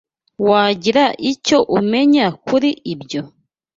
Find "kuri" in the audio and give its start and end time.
2.45-2.69